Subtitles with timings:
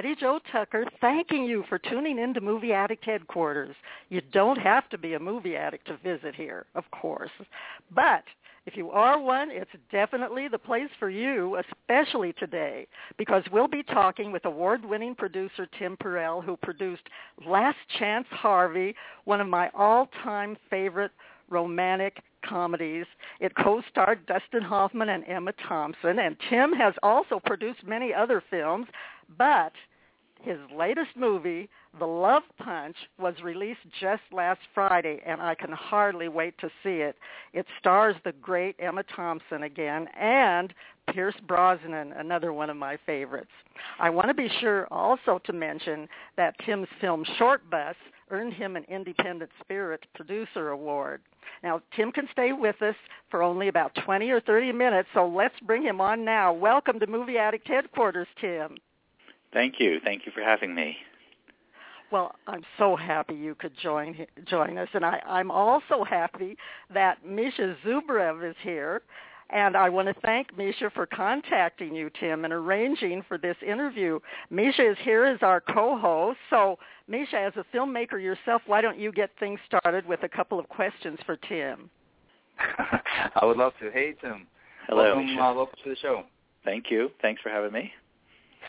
[0.00, 3.76] Betty Jo Tucker thanking you for tuning in to Movie Addict Headquarters.
[4.08, 7.28] You don't have to be a movie addict to visit here, of course.
[7.94, 8.24] But
[8.64, 12.86] if you are one, it's definitely the place for you, especially today,
[13.18, 17.02] because we'll be talking with award-winning producer Tim Perell, who produced
[17.46, 18.94] Last Chance Harvey,
[19.26, 21.12] one of my all-time favorite
[21.50, 23.04] romantic comedies.
[23.38, 28.86] It co-starred Dustin Hoffman and Emma Thompson, and Tim has also produced many other films,
[29.36, 29.72] but
[30.42, 36.28] his latest movie, The Love Punch, was released just last Friday, and I can hardly
[36.28, 37.16] wait to see it.
[37.52, 40.72] It stars the great Emma Thompson again and
[41.12, 43.50] Pierce Brosnan, another one of my favorites.
[43.98, 47.94] I want to be sure also to mention that Tim's film Shortbus
[48.30, 51.20] earned him an Independent Spirit Producer Award.
[51.62, 52.94] Now, Tim can stay with us
[53.28, 56.52] for only about 20 or 30 minutes, so let's bring him on now.
[56.52, 58.76] Welcome to Movie Addict Headquarters, Tim.
[59.52, 59.98] Thank you.
[60.04, 60.96] Thank you for having me.
[62.10, 66.56] Well, I'm so happy you could join join us, and I, I'm also happy
[66.92, 69.02] that Misha Zubarev is here.
[69.52, 74.20] And I want to thank Misha for contacting you, Tim, and arranging for this interview.
[74.48, 76.38] Misha is here as our co-host.
[76.50, 76.78] So,
[77.08, 80.68] Misha, as a filmmaker yourself, why don't you get things started with a couple of
[80.68, 81.90] questions for Tim?
[83.34, 83.90] I would love to.
[83.90, 84.46] Hey, Tim.
[84.86, 85.02] Hello.
[85.02, 85.42] Welcome, Misha.
[85.42, 86.22] uh, welcome to the show.
[86.64, 87.10] Thank you.
[87.20, 87.92] Thanks for having me.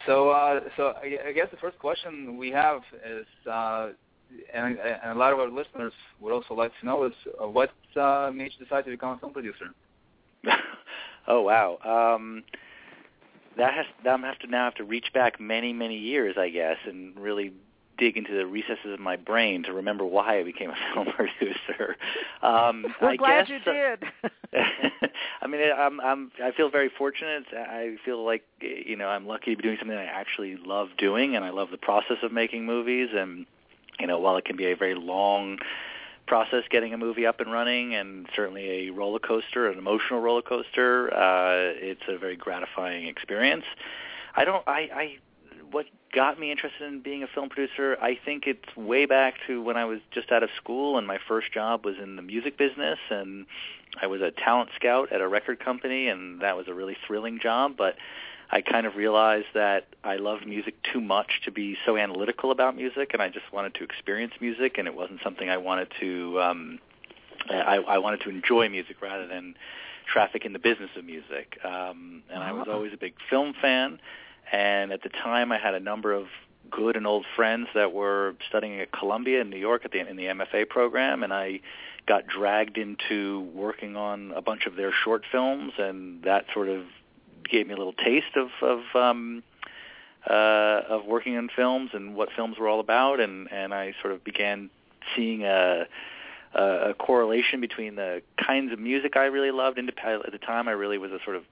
[0.06, 3.90] So, uh, so I I guess the first question we have is, uh,
[4.54, 7.72] and, and a lot of our listeners would also like to know is, uh, what
[7.96, 9.66] uh, made you decide to become a film producer?
[11.28, 11.78] oh wow.
[11.84, 12.44] Um,
[13.58, 16.50] that has that I'm have to now have to reach back many many years, I
[16.50, 17.54] guess, and really
[18.02, 21.96] dig into the recesses of my brain to remember why I became a film producer.
[22.42, 24.04] Um, We're I glad guess, you did.
[25.42, 27.46] I mean, I'm, I'm, I feel very fortunate.
[27.56, 31.36] I feel like, you know, I'm lucky to be doing something I actually love doing,
[31.36, 33.10] and I love the process of making movies.
[33.16, 33.46] And,
[34.00, 35.60] you know, while it can be a very long
[36.26, 40.42] process getting a movie up and running, and certainly a roller coaster, an emotional roller
[40.42, 43.66] coaster, uh, it's a very gratifying experience.
[44.36, 45.18] I don't, I, I,
[45.70, 49.62] what got me interested in being a film producer, I think it's way back to
[49.62, 52.58] when I was just out of school and my first job was in the music
[52.58, 53.46] business and
[54.02, 57.40] I was a talent scout at a record company and that was a really thrilling
[57.40, 57.96] job, but
[58.52, 62.76] I kind of realized that I loved music too much to be so analytical about
[62.76, 66.42] music and I just wanted to experience music and it wasn't something I wanted to
[66.42, 66.80] um
[67.50, 69.56] I, I wanted to enjoy music rather than
[70.06, 71.58] traffic in the business of music.
[71.64, 72.74] Um and I was Ah.
[72.74, 74.00] always a big film fan
[74.52, 76.28] and at the time I had a number of
[76.70, 80.16] good and old friends that were studying at Columbia in New York at the in
[80.16, 81.60] the MFA program and I
[82.08, 86.86] got dragged into working on a bunch of their short films and that sort of
[87.50, 89.44] gave me a little taste of of um
[90.30, 94.14] uh of working on films and what films were all about and and I sort
[94.14, 94.70] of began
[95.16, 95.88] seeing a
[96.54, 99.78] a, a correlation between the kinds of music I really loved.
[99.78, 101.44] Indep- at the time, I really was a sort of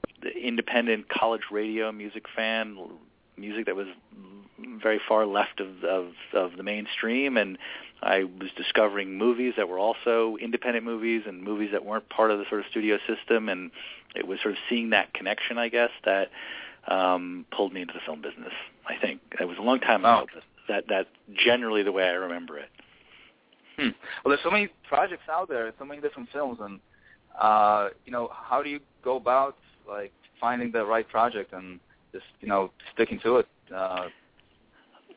[0.41, 2.77] independent college radio music fan,
[3.37, 3.87] music that was
[4.81, 7.57] very far left of, of, of the mainstream, and
[8.01, 12.39] I was discovering movies that were also independent movies and movies that weren't part of
[12.39, 13.71] the sort of studio system, and
[14.15, 16.29] it was sort of seeing that connection, I guess, that
[16.87, 18.53] um, pulled me into the film business.
[18.87, 20.39] I think it was a long time ago, Oh.
[20.67, 22.69] that that's generally the way I remember it.
[23.79, 23.89] Hmm.
[24.23, 26.79] Well, there's so many projects out there, so many different films, and
[27.39, 29.55] uh, you know, how do you go about
[29.87, 30.11] like
[30.41, 31.79] finding the right project and
[32.11, 33.47] just you know sticking to it?
[33.73, 34.07] Uh,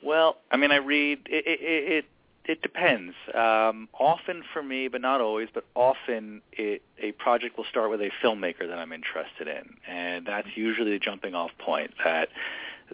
[0.05, 1.45] Well, I mean, I read it.
[1.47, 2.05] It it,
[2.45, 3.15] it depends.
[3.35, 5.49] Um, often for me, but not always.
[5.53, 10.25] But often, it a project will start with a filmmaker that I'm interested in, and
[10.27, 11.93] that's usually the jumping off point.
[12.05, 12.29] That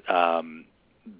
[0.09, 0.64] um,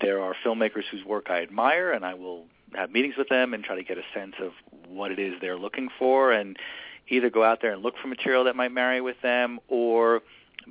[0.01, 2.45] there are filmmakers whose work I admire, and I will
[2.75, 4.53] have meetings with them and try to get a sense of
[4.89, 6.57] what it is they're looking for, and
[7.09, 10.23] either go out there and look for material that might marry with them, or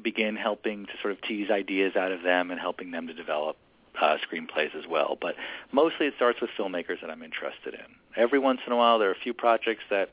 [0.01, 3.57] begin helping to sort of tease ideas out of them and helping them to develop
[3.99, 5.17] uh, screenplays as well.
[5.19, 5.35] But
[5.71, 7.95] mostly it starts with filmmakers that I'm interested in.
[8.15, 10.11] Every once in a while, there are a few projects that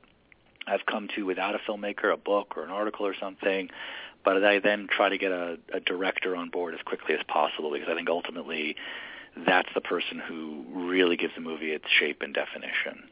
[0.67, 3.71] I've come to without a filmmaker, a book or an article or something.
[4.25, 7.71] But I then try to get a, a director on board as quickly as possible
[7.71, 8.77] because I think ultimately
[9.47, 13.09] that's the person who really gives the movie its shape and definition.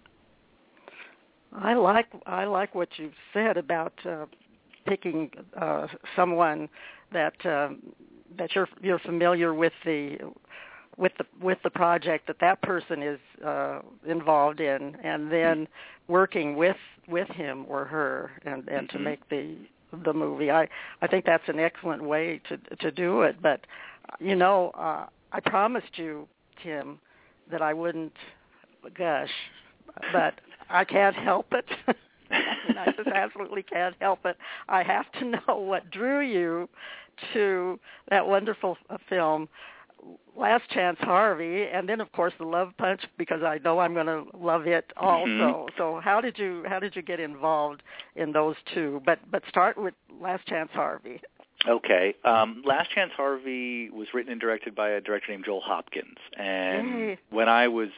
[1.53, 4.27] I like I like what you've said about uh,
[4.87, 5.31] picking
[5.61, 5.87] uh,
[6.17, 6.69] someone
[7.13, 7.71] that uh,
[8.39, 10.19] that you're you're familiar with the
[10.97, 15.69] with the with the project that that person is uh, involved in, and then
[16.09, 16.77] working with
[17.09, 18.97] with him or her, and and mm-hmm.
[18.97, 19.57] to make the
[20.05, 20.51] the movie.
[20.51, 20.69] I
[21.03, 23.43] I think that's an excellent way to to do it.
[23.43, 23.67] But
[24.21, 26.29] you know, uh, I promised you,
[26.63, 26.99] Tim,
[27.51, 28.13] that I wouldn't
[28.97, 29.31] gush,
[30.13, 30.35] but
[30.71, 31.65] I can't help it.
[32.31, 34.37] I just absolutely can't help it.
[34.69, 36.69] I have to know what drew you
[37.35, 38.77] to that wonderful
[39.09, 39.49] film,
[40.37, 44.07] Last Chance Harvey, and then of course the Love Punch because I know I'm going
[44.07, 45.29] to love it also.
[45.29, 45.75] Mm-hmm.
[45.77, 47.83] So how did you how did you get involved
[48.17, 49.03] in those two?
[49.05, 51.21] But but start with Last Chance Harvey.
[51.67, 52.15] Okay.
[52.25, 56.19] Um, Last Chance Harvey was written and directed by a director named Joel Hopkins.
[56.37, 57.89] And when I was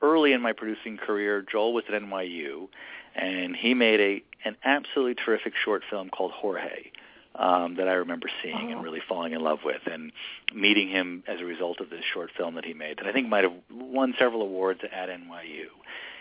[0.00, 2.68] early in my producing career, Joel was at NYU,
[3.14, 6.90] and he made a an absolutely terrific short film called Jorge.
[7.34, 8.72] Um, that I remember seeing Oh.
[8.72, 10.10] and really falling in love with, and
[10.52, 13.28] meeting him as a result of this short film that he made that I think
[13.28, 15.66] might have won several awards at NYU.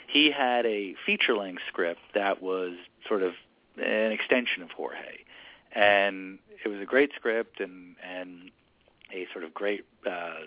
[0.08, 2.74] He had a feature-length script that was
[3.08, 3.34] sort of
[3.78, 5.24] an extension of Jorge,
[5.74, 8.52] and it was a great script and and
[9.14, 10.42] a sort of great uh,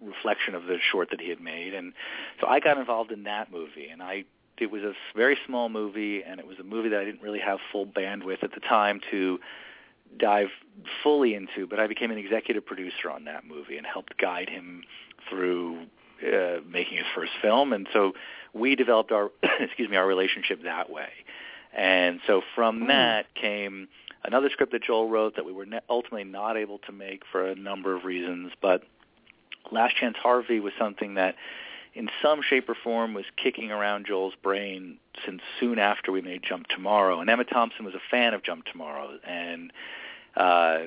[0.00, 1.74] reflection of the short that he had made.
[1.74, 1.92] And
[2.40, 4.24] so I got involved in that movie, and I
[4.58, 7.38] it was a very small movie, and it was a movie that I didn't really
[7.38, 9.38] have full bandwidth at the time to
[10.18, 10.48] dive
[11.02, 11.66] fully into.
[11.66, 14.82] But I became an executive producer on that movie and helped guide him
[15.30, 15.86] through
[16.26, 18.12] uh, making his first film, and so
[18.52, 19.30] we developed our
[19.60, 21.10] excuse me our relationship that way.
[21.72, 22.86] And so from Hmm.
[22.88, 23.88] that came
[24.24, 27.54] another script that Joel wrote that we were ultimately not able to make for a
[27.54, 28.82] number of reasons, but
[29.70, 31.34] Last Chance Harvey was something that
[31.94, 36.42] in some shape or form was kicking around Joel's brain since soon after we made
[36.42, 37.20] Jump Tomorrow.
[37.20, 39.72] And Emma Thompson was a fan of Jump Tomorrow and
[40.36, 40.78] uh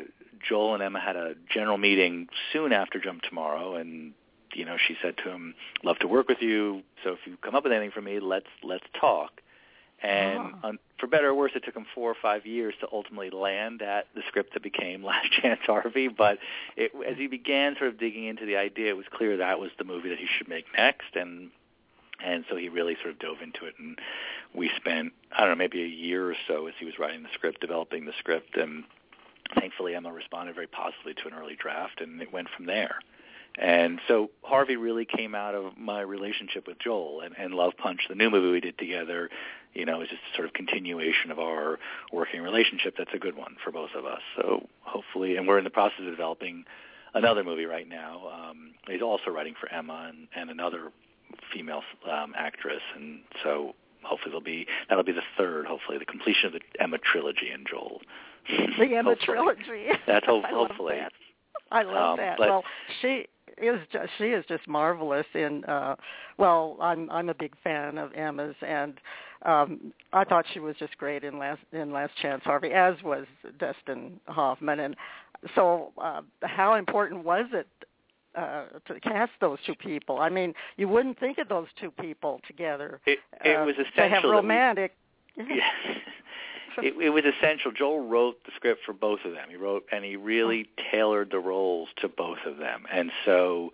[0.48, 4.14] Joel and Emma had a general meeting soon after Jump Tomorrow and
[4.54, 6.84] you know, she said to him, "Love to work with you.
[7.04, 9.42] So if you come up with anything for me, let's let's talk."
[10.04, 10.70] And Ah.
[10.70, 13.82] um, for better or worse, it took him four or five years to ultimately land
[13.82, 16.08] at the script that became Last Chance Harvey.
[16.08, 16.40] But
[16.76, 19.72] it, as he began sort of digging into the idea, it was clear that was
[19.78, 21.52] the movie that he should make next, and
[22.24, 23.76] and so he really sort of dove into it.
[23.80, 23.98] And
[24.54, 27.30] we spent I don't know maybe a year or so as he was writing the
[27.34, 28.84] script, developing the script, and
[29.60, 33.00] thankfully Emma responded very positively to an early draft, and it went from there.
[33.58, 38.02] And so Harvey really came out of my relationship with Joel and, and Love Punch,
[38.08, 39.30] the new movie we did together,
[39.74, 41.80] you know, is just sort of continuation of our
[42.12, 42.96] working relationship.
[42.98, 44.22] That's a good one for both of us.
[44.36, 46.66] So hopefully, and we're in the process of developing
[47.14, 48.22] another movie right now.
[48.34, 50.92] Um, he's also writing for Emma and, and another
[51.54, 51.82] female
[52.12, 53.74] um, actress, and so
[54.04, 57.66] hopefully there'll be that'll be the third, hopefully the completion of the Emma trilogy and
[57.70, 58.02] Joel.
[58.80, 59.88] The Emma trilogy.
[60.08, 60.96] That's hope, I love hopefully.
[60.98, 61.12] that.
[61.72, 62.38] I love Um, that.
[62.38, 62.64] but- Well,
[63.02, 63.28] she
[63.58, 65.96] is just, she is just marvelous in uh
[66.38, 68.96] well, I'm I'm a big fan of Emma's and
[69.46, 73.26] um I thought she was just great in last in Last Chance Harvey as was
[73.60, 74.96] Dustin Hoffman and
[75.56, 77.68] so uh how important was it
[78.36, 80.20] uh to cast those two people?
[80.20, 83.00] I mean, you wouldn't think of those two people together.
[83.06, 84.10] It, it uh, was to essential.
[84.10, 84.92] have that we- romantic
[85.38, 85.46] Yeah.
[86.78, 87.72] it, it was essential.
[87.72, 89.48] Joel wrote the script for both of them.
[89.50, 92.84] He wrote and he really tailored the roles to both of them.
[92.92, 93.72] And so,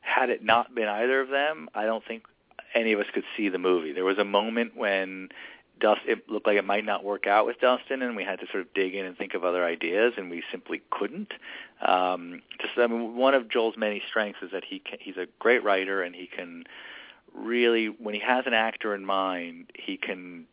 [0.00, 2.24] had it not been either of them, I don't think
[2.76, 3.92] any of us could see the movie.
[3.92, 5.30] There was a moment when
[5.78, 8.46] Dust it looked like it might not work out with Dustin, and we had to
[8.46, 11.32] sort of dig in and think of other ideas, and we simply couldn't.
[11.86, 15.26] Um, just I mean, one of Joel's many strengths is that he can, he's a
[15.38, 16.64] great writer, and he can
[17.34, 20.46] really, when he has an actor in mind, he can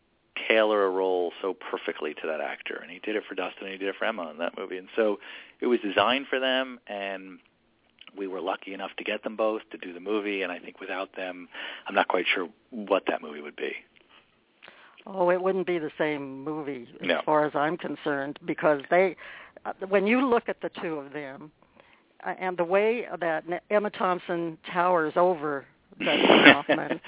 [0.48, 2.78] tailor a role so perfectly to that actor.
[2.82, 4.76] And he did it for Dustin and he did it for Emma in that movie.
[4.76, 5.20] And so
[5.60, 7.38] it was designed for them and
[8.16, 10.80] we were lucky enough to get them both to do the movie and I think
[10.80, 11.48] without them
[11.86, 13.72] I'm not quite sure what that movie would be.
[15.06, 17.20] Oh, it wouldn't be the same movie as No.
[17.26, 19.16] far as I'm concerned because they,
[19.66, 21.50] uh, when you look at the two of them,
[22.24, 25.66] uh, and the way that Emma Thompson towers over
[25.98, 27.00] Dustin Hoffman,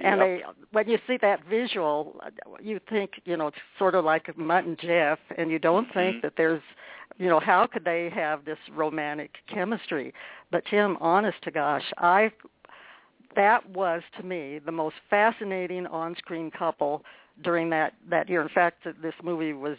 [0.00, 0.26] And Yep.
[0.28, 2.20] they, when you see that visual,
[2.60, 6.16] you think, you know, it's sort of like Mutt and Jeff, and you don't think
[6.16, 6.22] Mhm.
[6.22, 6.62] that there's,
[7.18, 10.12] you know, how could they have this romantic chemistry?
[10.50, 12.32] But Tim, honest to gosh, I,
[13.36, 17.04] that was to me the most fascinating on-screen couple
[17.42, 18.40] during that that year.
[18.42, 19.76] In fact, this movie was,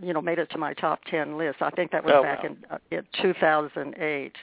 [0.00, 1.62] you know, made it to my top ten list.
[1.62, 2.50] I think that was Oh, back wow.
[2.50, 4.36] in uh, in 2008.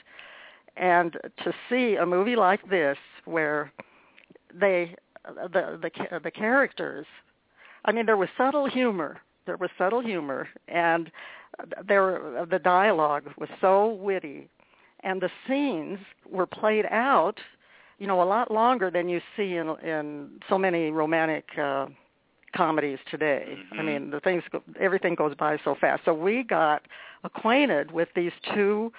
[0.76, 1.12] And
[1.44, 3.72] to see a movie like this where
[4.60, 4.94] they
[5.52, 5.78] the
[6.10, 7.06] the the characters
[7.84, 11.10] I mean there was subtle humor there was subtle humor and
[11.86, 14.48] there the dialogue was so witty
[15.04, 15.98] and the scenes
[16.28, 17.38] were played out
[17.98, 21.86] you know a lot longer than you see in in so many romantic uh
[22.56, 23.84] comedies today i Mhm.
[23.84, 24.42] mean the things
[24.80, 26.82] everything goes by so fast so we got
[27.24, 28.92] acquainted with these two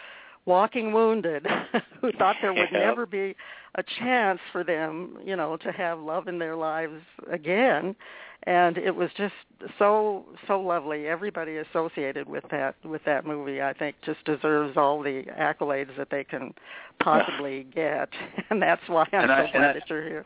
[0.46, 1.46] walking wounded
[2.02, 2.80] who thought there would Yeah.
[2.80, 3.36] never be
[3.76, 7.96] a chance for them, you know, to have love in their lives again.
[8.44, 9.34] And it was just
[9.78, 11.08] so so lovely.
[11.08, 16.10] Everybody associated with that with that movie, I think, just deserves all the accolades that
[16.10, 16.54] they can
[17.02, 18.10] possibly get.
[18.50, 20.26] And that's why I'm And so I- glad I- that you're here.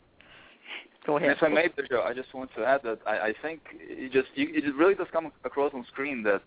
[1.06, 1.32] Go ahead.
[1.32, 4.30] if I may, Joe, I just want to add that I, I think it just
[4.36, 6.42] you, it really does come across on screen that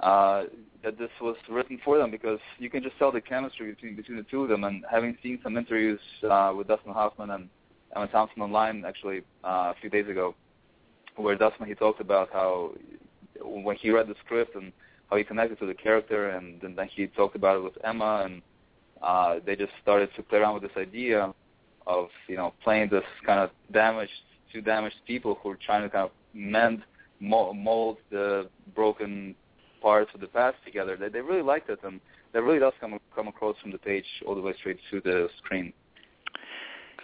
[0.00, 0.44] uh,
[0.82, 4.18] that this was written for them because you can just tell the chemistry between between
[4.18, 4.64] the two of them.
[4.64, 7.48] And having seen some interviews uh, with Dustin Hoffman and
[7.94, 10.34] Emma Thompson online actually uh, a few days ago,
[11.16, 12.72] where Dustin he talked about how
[13.42, 14.72] when he read the script and
[15.10, 18.42] how he connected to the character, and, then he talked about it with Emma, and
[19.02, 21.32] uh, they just started to play around with this idea
[21.86, 24.10] of you know playing this kind of damaged
[24.52, 26.82] two damaged people who are trying to kind of mend
[27.20, 29.34] mold the broken
[29.80, 30.96] parts of the past together.
[30.96, 32.00] They they really liked it, and
[32.32, 35.28] that really does come come across from the page all the way straight to the
[35.38, 35.72] screen.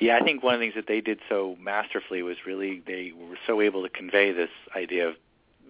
[0.01, 3.13] Yeah, I think one of the things that they did so masterfully was really they
[3.17, 5.15] were so able to convey this idea of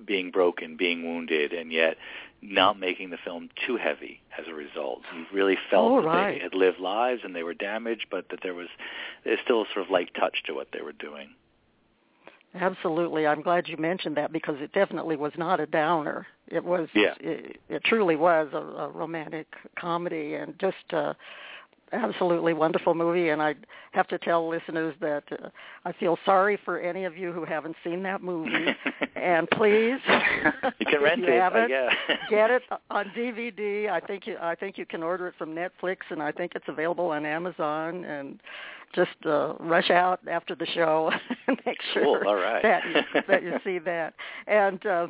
[0.06, 1.96] being broken, being wounded, and yet
[2.40, 5.02] not making the film too heavy as a result.
[5.14, 8.40] You really felt Oh, that they had lived lives and they were damaged, but that
[8.42, 8.68] there was
[9.24, 11.30] there's still a sort of light touch to what they were doing.
[12.54, 13.26] Absolutely.
[13.26, 16.26] I'm glad you mentioned that because it definitely was not a downer.
[16.48, 17.14] It was Yeah.
[17.20, 19.46] it, it truly was a, a romantic
[19.78, 21.14] comedy and just uh
[21.94, 23.54] absolutely wonderful movie and I
[23.92, 25.48] have to tell listeners that uh,
[25.84, 28.74] I feel sorry for any of you who haven't seen that movie
[29.14, 31.90] and please you can if rent you it, haven't, yeah.
[32.30, 33.90] get it on DVD.
[33.90, 36.64] I think you I think you can order it from Netflix and I think it's
[36.68, 38.40] available on Amazon and
[38.94, 41.10] just uh, rush out after the show
[41.46, 42.62] and make sure Cool, right.
[42.62, 44.14] that you, that you see that.
[44.46, 45.06] And uh,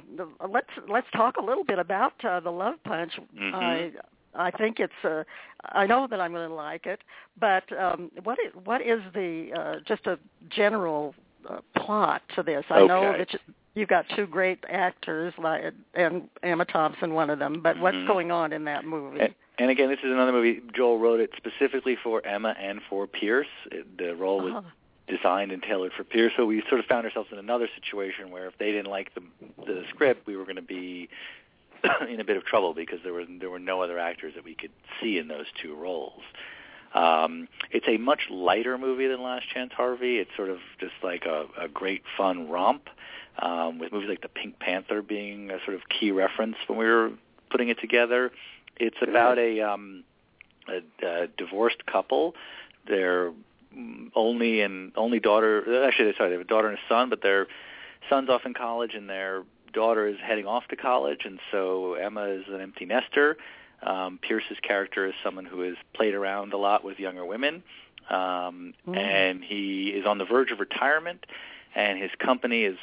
[0.49, 3.13] let's let's talk a little bit about uh, the Love Punch.
[3.39, 3.55] Mhm.
[3.55, 3.91] I
[4.35, 5.25] I think it's uh,
[5.73, 7.01] I know that I'm going to like it,
[7.39, 11.15] but um, what is, what is the uh, just a general
[11.49, 12.65] uh, plot to this?
[12.71, 13.39] I know that you,
[13.75, 15.63] you've got two great actors, like
[15.95, 17.61] and Emma Thompson, one of them.
[17.63, 18.07] But what's Mhm.
[18.07, 19.21] going on in that movie?
[19.21, 20.61] And, and again, this is another movie.
[20.75, 23.47] Joel wrote it specifically for Emma and for Pierce.
[23.71, 24.69] It- The role was Uh-huh.
[25.09, 26.33] designed and tailored for Pierce.
[26.37, 29.23] So we sort of found ourselves in another situation where if they didn't like the
[29.65, 31.09] the script, we were going to be
[32.09, 34.55] in a bit of trouble because there were there were no other actors that we
[34.55, 36.23] could see in those two roles.
[36.95, 40.19] Um, it's a much lighter movie than Last Chance Harvey.
[40.19, 42.89] It's sort of just like a, a great fun romp,
[43.39, 46.85] um, with movies like The Pink Panther being a sort of key reference when we
[46.85, 47.13] were
[47.51, 48.31] putting it together.
[48.87, 50.05] It's about a, um,
[50.69, 52.35] a, a divorced couple.
[52.89, 53.33] Their
[53.77, 57.23] mm, only and only daughter, actually, sorry, they have a daughter and a son, but
[57.23, 57.47] their
[58.11, 62.25] son's off in college and their daughter is heading off to college, and so Emma
[62.25, 63.37] is an empty nester.
[63.83, 67.63] Um, Pierce's character is someone who has played around a lot with younger women,
[68.11, 68.97] um, Mm.
[68.97, 71.25] and he is on the verge of retirement,
[71.75, 72.77] and his company is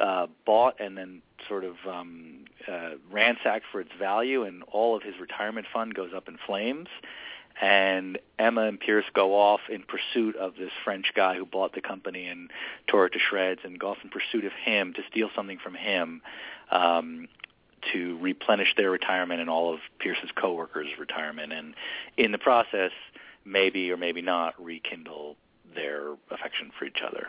[0.00, 5.02] uh, bought and then sort of um, uh, ransacked for its value, and all of
[5.02, 6.88] his retirement fund goes up in flames.
[7.60, 11.80] And Emma and Pierce go off in pursuit of this French guy who bought the
[11.80, 12.50] company and
[12.86, 15.74] tore it to shreds, and go off in pursuit of him to steal something from
[15.74, 16.22] him
[16.70, 17.26] um,
[17.92, 21.74] to replenish their retirement and all of Pierce's coworkers' retirement, and
[22.16, 22.92] in the process,
[23.44, 25.36] maybe or maybe not rekindle
[25.74, 27.28] their affection for each other.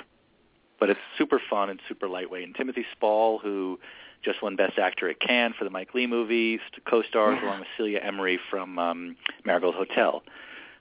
[0.79, 2.45] But it's super fun and super lightweight.
[2.45, 3.79] And Timothy Spall, who
[4.24, 6.59] just won Best Actor at Cannes for the Mike Leigh movie,
[6.89, 7.48] co-stars Yeah.
[7.48, 10.24] along with Celia Imrie from um, Marigold Hotel.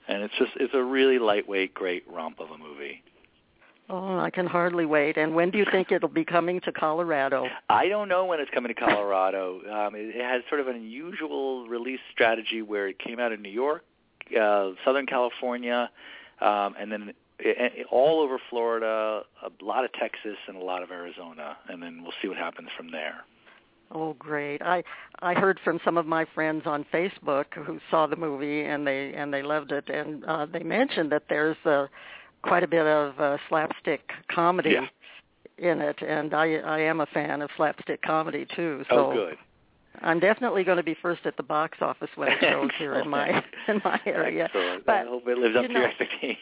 [0.06, 3.02] And it's just it's a really lightweight, great romp of a movie.
[3.90, 5.16] Oh, I can hardly wait.
[5.16, 7.46] And when do you think it'll be coming to Colorado?
[7.70, 9.60] I don't know when it's coming to Colorado.
[9.70, 13.40] Um, it, it has sort of an unusual release strategy where it came out in
[13.40, 13.84] New York,
[14.38, 15.90] uh, Southern California,
[16.42, 17.14] um, and then
[17.90, 22.12] all over Florida, a lot of Texas, and a lot of Arizona, and then we'll
[22.20, 23.24] see what happens from there.
[23.90, 24.60] Oh, great!
[24.60, 24.82] I
[25.20, 29.14] I heard from some of my friends on Facebook who saw the movie and they
[29.14, 31.86] and they loved it, and uh, they mentioned that there's uh,
[32.42, 35.70] quite a bit of uh, slapstick comedy yeah.
[35.70, 38.84] in it, and I I am a fan of slapstick comedy too.
[38.90, 39.38] So oh, good.
[40.02, 43.08] I'm definitely going to be first at the box office when it shows here in
[43.10, 44.44] my in my area.
[44.44, 44.86] Excellent.
[44.86, 46.38] But I hope it lives up you to your expectations.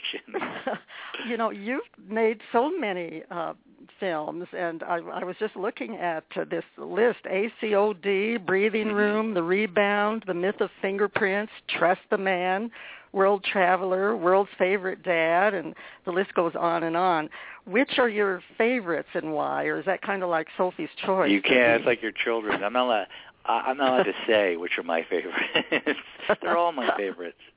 [1.28, 3.54] you know, you've made so many uh,
[4.00, 8.96] films, and I, I was just looking at uh, this list: ACOD, Breathing Mm-hmm.
[8.96, 12.70] Room, The Rebound, The Myth of Fingerprints, Trust the Man,
[13.12, 17.30] World Traveler, World's Favorite Dad, and the list goes on and on.
[17.64, 19.64] Which are your favorites and why?
[19.64, 21.30] Or is that kind of like Sophie's Choice?
[21.30, 21.80] You can't.
[21.80, 22.62] It's like your children.
[22.62, 23.08] I'm not
[23.48, 26.00] I'm not allowed to say which are my favorites.
[26.42, 27.38] They're all my favorites.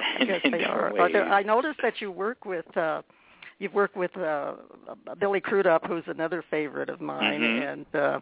[0.20, 0.92] In they are.
[0.92, 1.14] Ways.
[1.16, 3.02] I noticed that you work with uh
[3.58, 4.54] you've worked with uh
[5.18, 7.72] Billy Crudup who's another favorite of mine Mhm.
[7.72, 8.20] and uh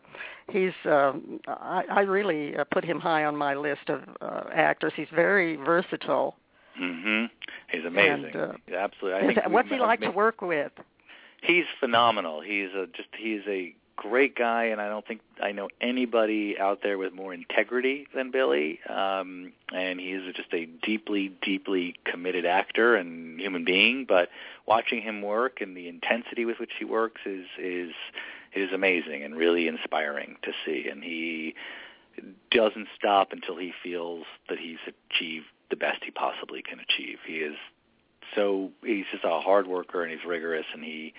[0.50, 4.92] he's um I I really uh, put him high on my list of uh, actors.
[4.96, 6.36] He's very versatile.
[6.76, 7.26] hmm
[7.70, 8.24] He's amazing.
[8.26, 9.20] And, uh, Yeah, Absolutely.
[9.20, 10.72] I think What's he like I to work with?
[11.42, 12.40] He's phenomenal.
[12.40, 16.80] He's a just he's a great guy, and I don't think I know anybody out
[16.82, 18.80] there with more integrity than Billy.
[18.88, 24.06] Um, and he's just a deeply, deeply committed actor and human being.
[24.08, 24.30] But
[24.66, 27.92] watching him work and the intensity with which he works is is
[28.54, 30.88] is amazing and really inspiring to see.
[30.90, 31.54] And he
[32.50, 34.78] doesn't stop until he feels that he's
[35.10, 37.18] achieved the best he possibly can achieve.
[37.26, 37.56] He is
[38.34, 41.12] so he's just a hard worker and he's rigorous and he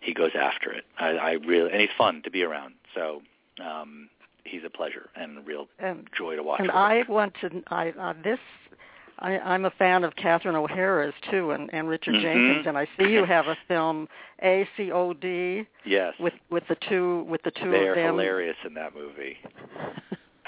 [0.00, 0.84] he goes after it.
[0.98, 2.74] I, I really and he's fun to be around.
[2.94, 3.22] So
[3.64, 4.08] um,
[4.44, 6.60] he's a pleasure and a real And joy to watch.
[6.60, 6.70] and.
[6.70, 8.38] I want to I uh, this
[9.18, 12.22] I, I'm a fan of Catherine O'Hara's too, and, and Richard Mhm.
[12.22, 12.66] Jenkins.
[12.66, 14.08] And I see you have a film
[14.42, 18.94] ACOD yes, with with the two with the two they of are hilarious in that
[18.94, 19.36] movie.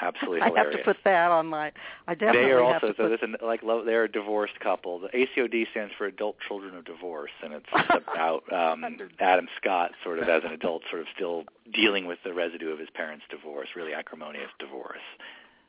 [0.03, 0.75] Absolutely hilarious.
[0.75, 1.71] I have to put that on my.
[2.09, 3.21] I definitely they are have also to so put.
[3.21, 4.99] this is like they're a divorced couple.
[4.99, 7.67] The ACOD stands for Adult Children of Divorce, and it's
[8.13, 8.85] about um,
[9.21, 12.81] Adam Scott sort of as an adult, sort of still dealing with the residue of
[12.81, 14.99] his parents' divorce, really acrimonious divorce.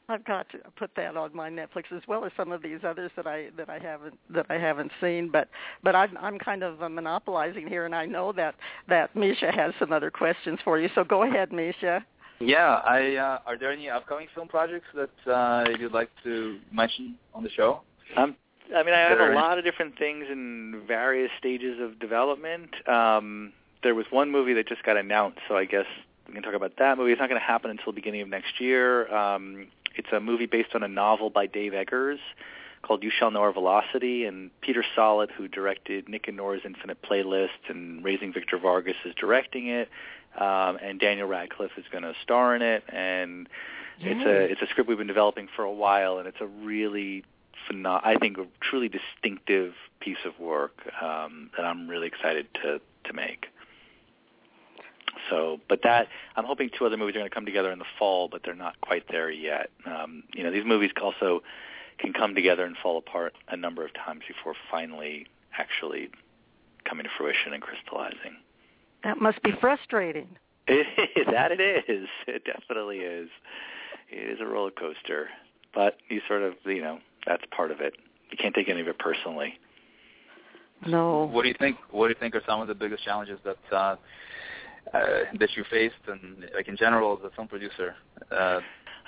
[0.09, 3.11] I've got to put that on my Netflix as well as some of these others
[3.15, 5.29] that I that I haven't that I haven't seen.
[5.31, 5.47] But
[5.83, 8.55] but I'm I'm kind of monopolizing here, and I know that
[8.89, 10.89] that Misha has some other questions for you.
[10.95, 12.03] So go ahead, Misha.
[12.45, 17.15] Yeah, I uh, are there any upcoming film projects that uh, you'd like to mention
[17.33, 17.81] on the show?
[18.17, 18.35] Um,
[18.75, 22.69] I mean, I have a lot of different things in various stages of development.
[22.87, 23.53] Um,
[23.83, 25.85] there was one movie that just got announced, so I guess
[26.27, 27.11] we can talk about that movie.
[27.11, 29.13] It's not going to happen until the beginning of next year.
[29.13, 32.19] Um, it's a movie based on a novel by Dave Eggers
[32.83, 37.01] called You Shall Know Our Velocity, and Peter Sollett, who directed Nick and Nora's Infinite
[37.01, 39.89] Playlist and Raising Victor Vargas, is directing it,
[40.37, 43.47] um, and Daniel Radcliffe is going to star in it, and
[43.99, 47.23] it's a it's a script we've been developing for a while, and it's a really
[47.69, 52.81] pheno- I think a truly distinctive piece of work um, that I'm really excited to
[53.05, 53.47] to make.
[55.29, 57.85] So, but that I'm hoping two other movies are going to come together in the
[57.97, 59.69] fall, but they're not quite there yet.
[59.85, 61.43] Um, you know, these movies also
[61.97, 66.09] can come together and fall apart a number of times before finally actually
[66.83, 68.35] coming to fruition and crystallizing.
[69.03, 70.27] That must be frustrating.
[70.67, 72.07] that it is.
[72.27, 73.29] It definitely is.
[74.09, 75.29] It is a roller coaster,
[75.73, 77.95] but you sort of, you know, that's part of it.
[78.31, 79.59] You can't take any of it personally.
[80.87, 81.29] No.
[81.31, 81.77] What do you think?
[81.91, 83.95] What do you think are some of the biggest challenges that uh,
[84.93, 85.07] uh,
[85.39, 87.95] that you faced, and like in general as a film producer?
[88.31, 88.59] Uh,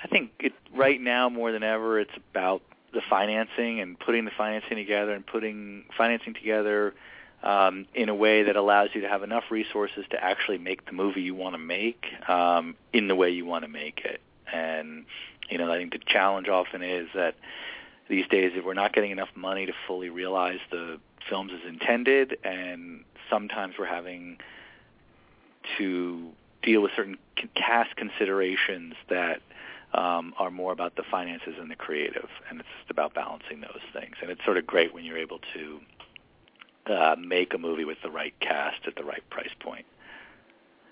[0.02, 4.30] I think it, right now more than ever, it's about the financing and putting the
[4.36, 6.94] financing together and putting financing together
[7.46, 10.92] um, in a way that allows you to have enough resources to actually make the
[10.92, 14.20] movie you want to make um, in the way you want to make it.
[14.52, 15.06] And
[15.48, 17.36] you know, I think the challenge often is that
[18.08, 20.98] these days if we're not getting enough money to fully realize the
[21.30, 24.38] films as intended, and sometimes we're having
[25.78, 26.32] to
[26.64, 27.16] deal with certain
[27.54, 29.40] cast considerations that
[29.94, 33.82] um, are more about the finances and the creative, and it's just about balancing those
[33.92, 34.16] things.
[34.20, 35.80] And it's sort of great when you're able to
[36.90, 39.86] uh, make a movie with the right cast at the right price point.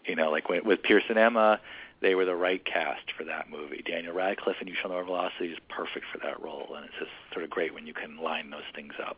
[0.07, 1.61] You know, like with, with Pierce and Emma,
[2.03, 3.83] they were the right cast for that movie.
[3.87, 6.95] Daniel Radcliffe and You Shall Know Our Velocity is perfect for that role, and it's
[6.99, 9.17] just sort of great when you can line those things up.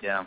[0.00, 0.24] yeah,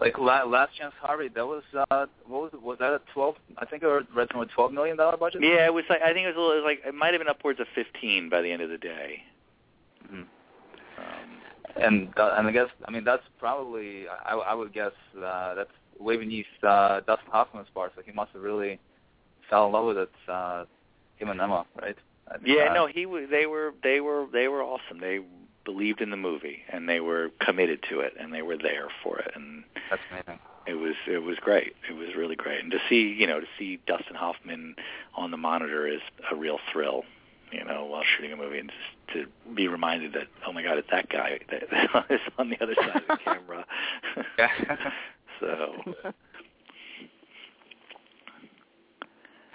[0.00, 1.28] like La- Last Chance Harvey.
[1.28, 3.36] That was uh, what was was that a twelve?
[3.56, 5.42] I think I read somewhere twelve million dollar budget.
[5.42, 7.14] Yeah, it was like I think it was, a little, it was like it might
[7.14, 9.22] have been upwards of 15 by the end of the day.
[11.80, 15.70] And uh, and I guess I mean that's probably I, I would guess uh, that's
[15.98, 17.92] way beneath uh, Dustin Hoffman's part.
[17.96, 18.78] So he must have really
[19.50, 20.12] fell in love with it.
[20.28, 20.64] Uh,
[21.16, 21.96] him and Emma, right?
[22.44, 23.24] yeah, uh, no, he was.
[23.30, 23.74] They were.
[23.82, 24.26] They were.
[24.32, 25.00] They were awesome.
[25.00, 25.20] They
[25.66, 29.18] believed in the movie and they were committed to it and they were there for
[29.18, 30.40] it and that's amazing.
[30.66, 31.74] It was it was great.
[31.88, 32.62] It was really great.
[32.62, 34.76] And to see you know to see Dustin Hoffman
[35.14, 37.04] on the monitor is a real thrill.
[37.52, 40.78] You know, while shooting a movie, and just to be reminded that oh my God,
[40.78, 41.62] it's that guy that
[42.10, 43.64] is on the other side of the camera.
[45.40, 45.72] so.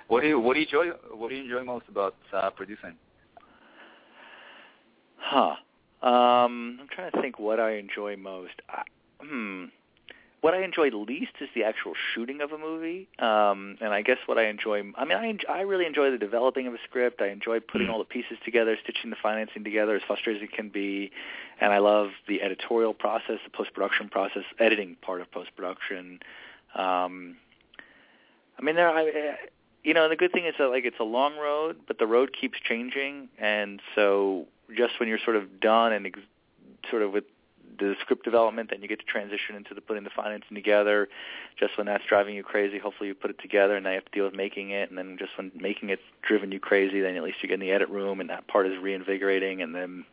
[0.07, 2.95] What do you what do you enjoy what do you enjoy most about uh, producing?
[5.17, 5.55] Huh.
[6.01, 8.53] Um, I'm trying to think what I enjoy most.
[8.67, 8.83] I,
[9.21, 9.65] hmm.
[10.41, 14.17] What I enjoy least is the actual shooting of a movie, um, and I guess
[14.25, 14.81] what I enjoy.
[14.95, 17.21] I mean, I enjoy, I really enjoy the developing of a script.
[17.21, 20.55] I enjoy putting all the pieces together, stitching the financing together, as frustrating as it
[20.55, 21.11] can be,
[21.59, 26.19] and I love the editorial process, the post production process, editing part of post production.
[26.73, 27.37] Um,
[28.57, 28.89] I mean, there.
[28.89, 29.37] I,
[29.83, 32.31] you know, the good thing is that like it's a long road, but the road
[32.39, 36.19] keeps changing, and so just when you're sort of done and ex-
[36.89, 37.25] sort of with
[37.77, 41.09] the script development, then you get to transition into the putting the financing together.
[41.59, 44.05] Just when that's driving you crazy, hopefully you put it together, and now you have
[44.05, 44.89] to deal with making it.
[44.89, 47.59] And then just when making it's driven you crazy, then at least you get in
[47.59, 49.61] the edit room, and that part is reinvigorating.
[49.61, 50.05] And then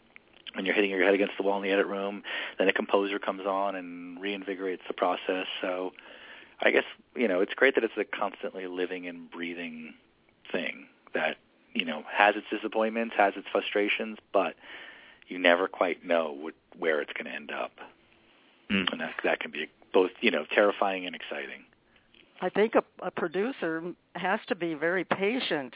[0.55, 2.23] when you're hitting your head against the wall in the edit room,
[2.59, 5.47] then a composer comes on and reinvigorates the process.
[5.61, 5.93] So
[6.61, 9.95] I guess you know it's great that it's a constantly living and breathing
[10.51, 11.37] thing that
[11.75, 14.55] you know has its disappointments, has its frustrations, but
[15.29, 17.73] you never quite know what, where it's going to end up,
[18.71, 18.91] mm.
[18.91, 21.65] and that that can be both you know terrifying and exciting.
[22.41, 23.83] I think a, a producer
[24.15, 25.75] has to be very patient.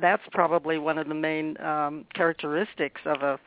[0.00, 3.38] That's probably one of the main um, characteristics of a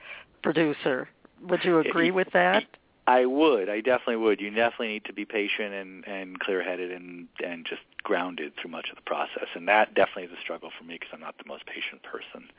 [0.43, 1.09] producer.
[1.49, 2.63] Would you agree with that?
[3.07, 3.69] I would.
[3.69, 4.41] I definitely would.
[4.41, 8.89] You definitely need to be patient and and clear-headed and and just grounded through much
[8.89, 9.47] of the process.
[9.53, 12.49] And that definitely is a struggle for me because I'm not the most patient person.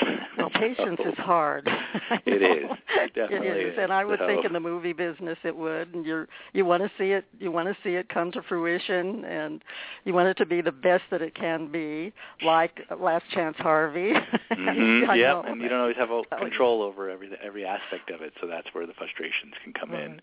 [0.38, 1.68] Well, patience is hard.
[2.26, 2.70] it is.
[3.02, 3.72] It definitely it is.
[3.74, 3.78] is.
[3.80, 4.26] And I would so.
[4.26, 5.94] think in the movie business it would.
[5.94, 9.24] And you're you want to see it you want to see it come to fruition
[9.24, 9.62] and
[10.04, 12.12] you want it to be the best that it can be,
[12.44, 14.12] like Last Chance Harvey.
[14.50, 15.14] mm-hmm.
[15.14, 15.44] Yep.
[15.46, 18.68] And you don't always have a control over every every aspect of it, so that's
[18.72, 20.04] where the frustrations can come right.
[20.04, 20.22] in.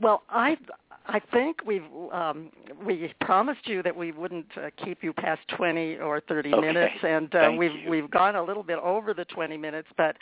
[0.00, 0.56] Well, I
[1.06, 2.50] I think we've um,
[2.84, 6.60] we promised you that we wouldn't uh, keep you past 20 or 30 okay.
[6.60, 7.90] minutes, and uh, we've you.
[7.90, 9.88] we've gone a little bit over the 20 minutes.
[9.98, 10.16] But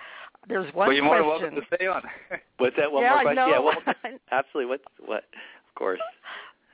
[0.48, 1.24] there's one well, you're question.
[1.24, 2.02] more than welcome to stay on.
[2.58, 2.90] What's that?
[2.90, 3.36] One yeah, more I question?
[3.36, 3.48] know.
[3.48, 4.70] Yeah, more, absolutely.
[4.70, 4.80] What?
[5.06, 5.24] What?
[5.68, 6.00] Of course.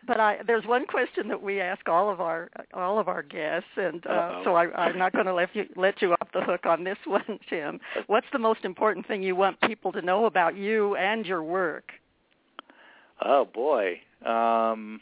[0.06, 3.68] But I, there's one question that we ask all of our all of our guests,
[3.76, 6.64] and uh, so I, I'm not going to let you let you off the hook
[6.64, 7.78] on this one, Tim.
[8.06, 11.92] What's the most important thing you want people to know about you and your work?
[13.20, 14.00] Oh boy.
[14.24, 15.00] Um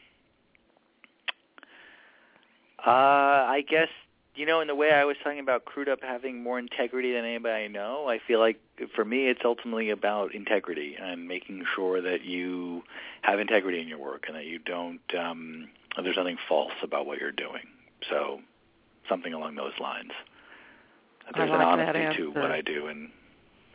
[2.85, 3.89] uh I guess
[4.35, 7.65] you know in the way I was talking about Crudup having more integrity than anybody
[7.65, 8.61] I know, I feel like
[8.95, 12.83] for me it's ultimately about integrity and making sure that you
[13.23, 15.69] have integrity in your work and that you don't um
[16.03, 17.63] there's nothing false about what you're doing.
[18.11, 18.41] So
[19.09, 20.11] something along those lines.
[21.35, 23.11] There's like an honesty to what I do and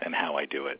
[0.01, 0.79] and how I do it.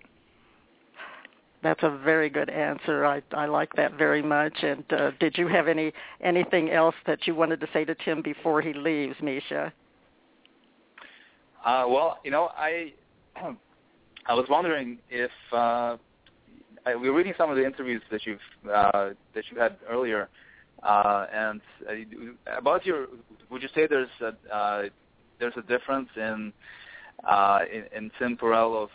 [1.64, 3.06] That's a very good answer.
[3.06, 4.54] I I like that very much.
[4.64, 8.22] And uh, did you have any anything else that you wanted to say to Tim
[8.22, 9.72] before he leaves, Misha?
[11.64, 12.94] Uh, well, you know, I
[13.36, 15.98] I was wondering if uh,
[16.86, 18.40] I, we were reading some of the interviews that you've
[18.72, 20.30] uh, that you had earlier,
[20.84, 23.08] uh, and uh, about your.
[23.52, 24.84] Would you say there's a uh,
[25.40, 26.54] there's a difference in
[27.30, 28.90] uh, in, in Tim Perell of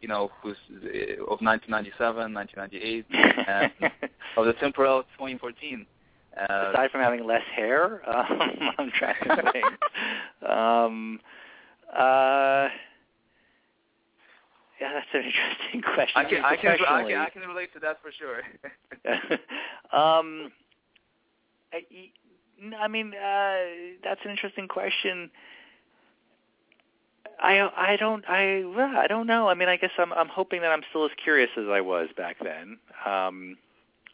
[0.00, 3.92] you know who's uh, of 1997, 1998, and
[4.36, 5.86] of the Tim Perell 2014?
[6.36, 8.40] Uh, Aside from having less hair, um,
[8.78, 10.50] I'm trying to think.
[10.50, 11.20] um,
[11.92, 12.68] uh,
[14.80, 16.12] yeah, that's an interesting question.
[16.14, 18.42] I can I can, I can I can relate to that for sure.
[19.92, 20.50] um,
[21.72, 21.82] I,
[22.78, 25.30] I mean, uh, that's an interesting question.
[27.40, 28.62] I I don't I
[29.02, 29.48] I don't know.
[29.48, 32.08] I mean, I guess I'm I'm hoping that I'm still as curious as I was
[32.16, 32.78] back then.
[33.06, 33.56] Um,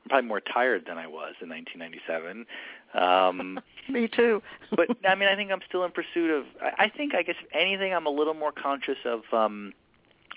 [0.05, 2.47] I'm probably more tired than I was in 1997.
[2.95, 4.43] Um, Me too.
[4.71, 6.45] but I mean, I think I'm still in pursuit of.
[6.63, 9.73] I, I think, I guess, if anything, I'm a little more conscious of um,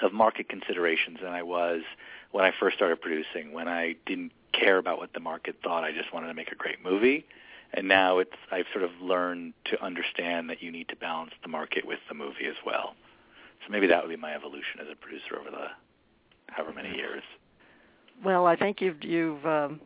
[0.02, 1.82] of market considerations than I was
[2.32, 3.54] when I first started producing.
[3.54, 6.56] When I didn't care about what the market thought, I just wanted to make a
[6.56, 7.26] great movie.
[7.74, 11.50] And now it's I've sort of learned to understand that you need to balance the
[11.50, 12.96] market with the movie as well.
[13.66, 15.68] So maybe that would be my evolution as a producer over the
[16.48, 17.24] however many years.
[18.24, 19.80] Well, I think you've you've um,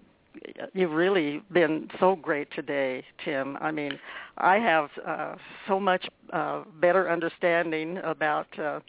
[0.74, 3.58] you've really been so great today, Tim.
[3.62, 4.00] I mean,
[4.38, 5.36] I have uh,
[5.67, 8.80] so much uh, better understanding about uh,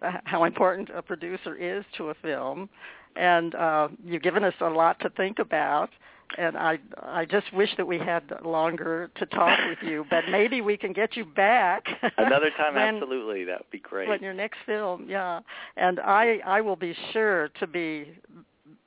[0.00, 2.68] how important a producer is to a film,
[3.16, 5.90] and uh, you've given us a lot to think about.
[6.36, 10.60] And I I just wish that we had longer to talk with you, but maybe
[10.60, 11.84] we can get you back
[12.18, 12.74] another time.
[12.74, 14.08] when, absolutely, that would be great.
[14.08, 15.40] When your next film, yeah.
[15.76, 18.12] And I I will be sure to be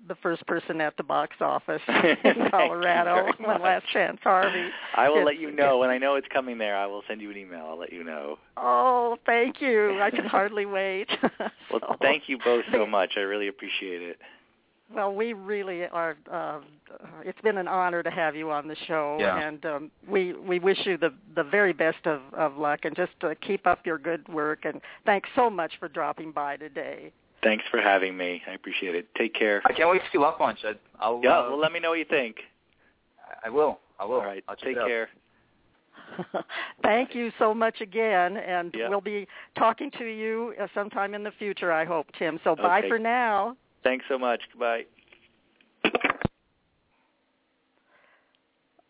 [0.08, 4.70] the first person at the box office in Colorado when Last Chance Harvey.
[4.96, 6.76] I will let you know when I know it's coming there.
[6.76, 7.66] I will send you an email.
[7.66, 8.38] I'll let you know.
[8.58, 10.00] Oh, thank you.
[10.02, 11.08] I can hardly wait.
[11.72, 13.12] well, so, thank you both so much.
[13.18, 14.18] I really appreciate it.
[14.94, 16.18] Well, we really are.
[16.32, 16.60] Uh,
[17.24, 19.48] it's been an honor to have you on the show, yeah.
[19.48, 23.14] and um, we we wish you the the very best of of luck, and just
[23.24, 24.66] uh, keep up your good work.
[24.66, 27.12] And thanks so much for dropping by today.
[27.44, 28.42] Thanks for having me.
[28.48, 29.08] I appreciate it.
[29.16, 29.62] Take care.
[29.66, 30.60] I can't wait to see Love Punch.
[30.64, 32.38] I, I'll, yeah, uh, well, let me know what you think.
[33.44, 33.80] I will.
[34.00, 34.16] I will.
[34.16, 34.44] All right.
[34.48, 35.10] I'll Take care.
[36.84, 38.90] Thank you so much again, and yep.
[38.90, 39.28] we'll be
[39.58, 42.40] talking to you uh, sometime in the future, I hope, Tim.
[42.44, 43.56] So bye for now.
[43.84, 44.42] Thanks so much.
[44.52, 44.86] Goodbye.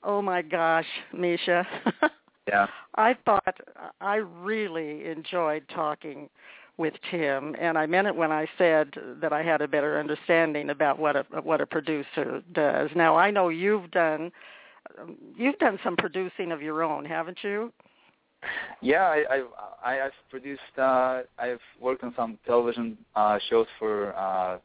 [0.03, 1.65] Oh my gosh, Misha.
[2.47, 2.67] yeah.
[2.95, 3.55] I thought
[3.99, 6.29] I really enjoyed talking
[6.77, 10.71] with Tim, and I meant it when I said that I had a better understanding
[10.71, 12.89] about what a what a producer does.
[12.95, 14.31] Now I know you've done
[15.35, 17.71] you've done some producing of your own, haven't you?
[18.81, 19.43] Yeah, I,
[19.83, 20.61] I I've produced.
[20.77, 24.57] Uh, I've worked on some television uh, shows for uh,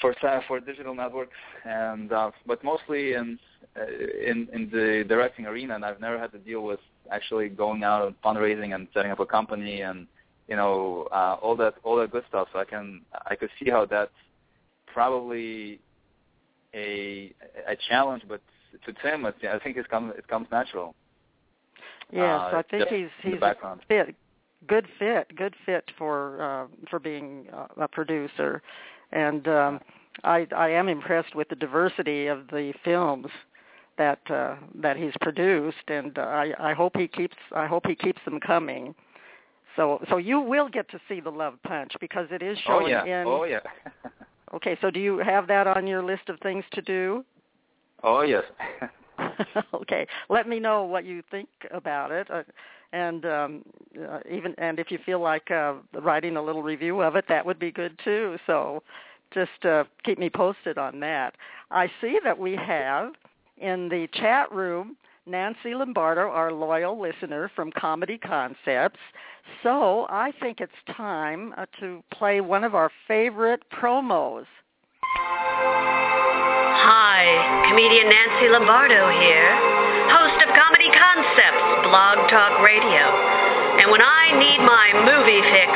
[0.00, 0.14] for
[0.48, 3.38] for digital networks, and uh, but mostly in
[3.76, 5.74] uh, in in the directing arena.
[5.74, 9.20] And I've never had to deal with actually going out and fundraising and setting up
[9.20, 10.06] a company and
[10.48, 12.48] you know uh, all that all that good stuff.
[12.52, 14.10] So I can I could see how that's
[14.86, 15.80] probably
[16.74, 17.32] a
[17.68, 18.40] a challenge, but
[18.86, 20.94] to Tim, it, I think it comes it comes natural.
[22.10, 24.14] Yes, uh, I think he's he's a fit,
[24.66, 27.46] good fit, good fit for uh, for being
[27.80, 28.62] a producer,
[29.12, 29.80] and um,
[30.24, 33.26] I I am impressed with the diversity of the films
[33.98, 37.94] that uh, that he's produced, and uh, I I hope he keeps I hope he
[37.94, 38.94] keeps them coming.
[39.76, 43.04] So so you will get to see the Love Punch because it is showing oh,
[43.04, 43.20] yeah.
[43.22, 43.26] in.
[43.26, 43.60] Oh yeah.
[44.54, 47.24] okay, so do you have that on your list of things to do?
[48.02, 48.44] Oh yes.
[49.74, 52.42] okay, let me know what you think about it, uh,
[52.92, 53.62] and um,
[54.08, 57.44] uh, even and if you feel like uh, writing a little review of it, that
[57.44, 58.36] would be good too.
[58.46, 58.82] So
[59.32, 61.34] just uh, keep me posted on that.
[61.70, 63.12] I see that we have
[63.58, 68.98] in the chat room Nancy Lombardo, our loyal listener from Comedy Concepts.
[69.62, 74.46] So I think it's time uh, to play one of our favorite promos.
[76.82, 79.54] Hi, comedian Nancy Lombardo here,
[80.10, 83.06] host of Comedy Concepts Blog Talk Radio.
[83.78, 85.70] And when I need my movie fix,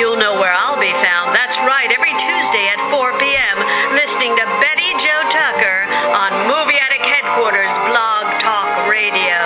[0.00, 1.36] you'll know where I'll be found.
[1.36, 3.56] That's right, every Tuesday at 4 p.m.,
[3.92, 5.78] listening to Betty Jo Tucker
[6.16, 9.36] on Movie Addict Headquarters Blog Talk Radio.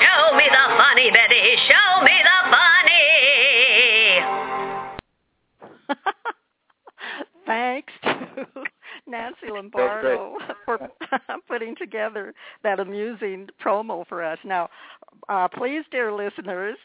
[0.00, 1.52] Show me the funny, Betty.
[1.68, 3.12] Show me the funny.
[7.44, 8.72] Thanks to
[9.06, 10.90] Nancy Lombardo for
[11.48, 14.38] putting together that amusing promo for us.
[14.44, 14.68] Now,
[15.28, 16.76] uh, please, dear listeners,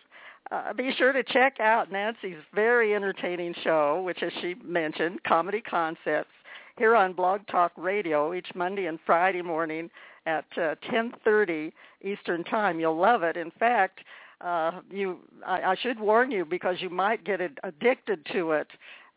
[0.51, 5.62] uh, be sure to check out Nancy's very entertaining show, which, as she mentioned, Comedy
[5.62, 6.29] Concepts,
[6.77, 9.89] here on Blog Talk Radio each Monday and Friday morning
[10.25, 12.79] at uh, 10:30 Eastern Time.
[12.79, 13.38] You'll love it.
[13.38, 13.99] In fact,
[14.41, 18.67] uh, you I, I should warn you because you might get addicted to it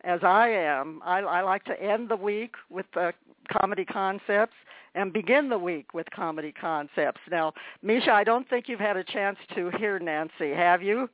[0.04, 1.00] as I am.
[1.04, 3.12] I, I like to end the week with uh,
[3.60, 4.54] comedy concepts
[4.94, 7.20] and begin the week with comedy concepts.
[7.30, 11.08] Now, Misha, I don't think you've had a chance to hear Nancy, have you?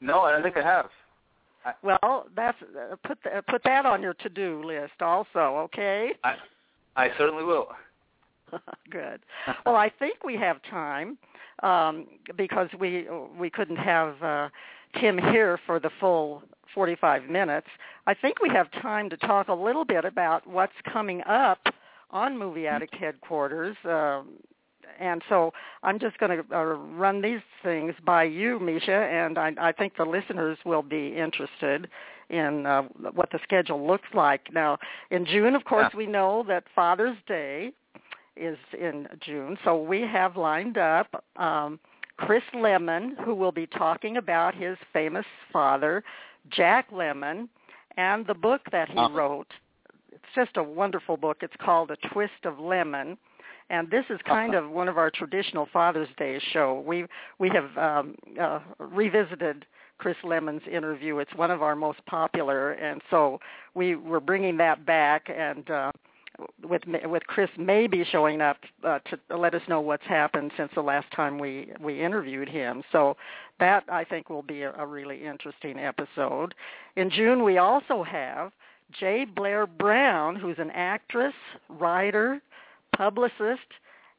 [0.00, 0.86] No, I don't think I have.
[1.64, 6.12] I, well, that's uh, put the, put that on your to-do list also, okay?
[6.24, 6.36] I
[6.96, 7.68] I certainly will.
[8.90, 9.20] Good.
[9.66, 11.18] Well, I think we have time
[11.62, 13.06] um, because we
[13.38, 14.48] we couldn't have uh,
[15.00, 16.42] Tim here for the full
[16.74, 17.66] 45 minutes.
[18.06, 21.58] I think we have time to talk a little bit about what's coming up
[22.10, 23.76] on Movie Addict headquarters.
[23.84, 24.30] Um,
[24.98, 25.52] and so
[25.82, 29.96] I'm just going to uh, run these things by you, Misha, and I, I think
[29.96, 31.88] the listeners will be interested
[32.30, 32.82] in uh,
[33.14, 34.52] what the schedule looks like.
[34.52, 34.78] Now,
[35.10, 35.98] in June, of course, Yeah.
[35.98, 37.72] we know that Father's Day
[38.36, 41.78] is in June, so we have lined up um,
[42.16, 46.02] Chris Lemmon, who will be talking about his famous father,
[46.50, 47.48] Jack Lemmon,
[47.96, 49.14] and the book that he Uh-huh.
[49.14, 49.52] wrote.
[50.12, 51.38] It's just a wonderful book.
[51.42, 53.16] It's called A Twist of Lemmon.
[53.70, 56.80] And this is kind of one of our traditional Father's Day show.
[56.86, 57.06] We
[57.38, 59.66] we have um, uh, revisited
[59.98, 61.18] Chris Lemmon's interview.
[61.18, 63.40] It's one of our most popular, and so
[63.74, 65.28] we we're bringing that back.
[65.28, 65.92] And uh,
[66.62, 70.80] with with Chris maybe showing up uh, to let us know what's happened since the
[70.82, 72.82] last time we we interviewed him.
[72.92, 73.16] So
[73.60, 76.54] that I think will be a, a really interesting episode.
[76.96, 78.52] In June we also have
[78.98, 81.34] Jay Blair Brown, who's an actress,
[81.68, 82.40] writer,
[82.96, 83.68] publicist,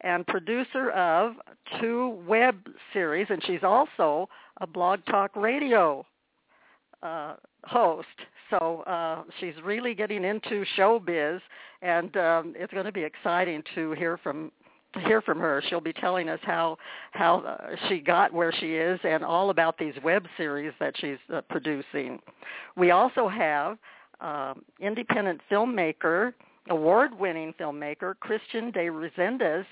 [0.02, 1.34] and producer of
[1.80, 2.56] two web
[2.94, 4.30] series, and she's also
[4.62, 6.06] a Blog Talk Radio
[7.04, 8.08] uh, host.
[8.50, 11.40] So uh, she's really getting into showbiz,
[11.82, 14.52] and um, it's going to be exciting to hear from
[14.94, 15.62] to hear from her.
[15.70, 16.78] She'll be telling us how
[17.12, 21.18] how uh, she got where she is and all about these web series that she's
[21.34, 22.20] uh, producing.
[22.76, 23.78] We also have
[24.20, 26.34] um, independent filmmaker,
[26.70, 29.66] award-winning filmmaker Christian De Resendez.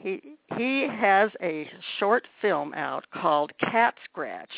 [0.00, 0.20] He
[0.56, 1.70] he has a
[2.00, 4.50] short film out called Cat Scratch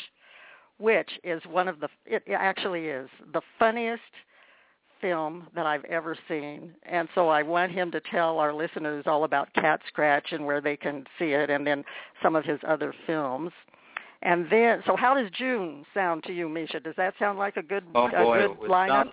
[0.79, 4.01] which is one of the it actually is the funniest
[5.01, 6.73] film that I've ever seen.
[6.83, 10.59] And so I want him to tell our listeners all about Cat Scratch and where
[10.61, 11.83] they can see it and then
[12.23, 13.51] some of his other films.
[14.23, 16.79] And then so how does June sound to you, Misha?
[16.79, 18.87] Does that sound like a good Oh a boy, good lineup?
[18.87, 19.11] sounds-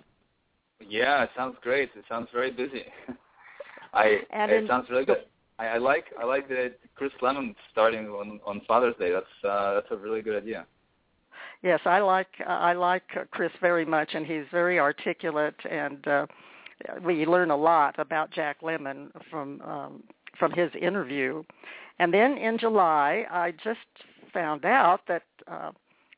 [0.89, 1.89] yeah, it sounds great.
[1.95, 2.83] It sounds very busy.
[3.93, 5.25] I And it in- sounds really good.
[5.57, 9.11] I, I like I like that Chris Lemmon starting on on Father's Day.
[9.11, 10.65] That's uh, that's a really good idea.
[11.65, 16.27] Yes, I like I like uh, Chris very much, and he's very articulate, and uh,
[17.03, 20.03] we learn a lot about Jack Lemmon from um,
[20.37, 21.41] from his interview.
[21.97, 23.79] And then in July, I just
[24.31, 25.71] found out that uh,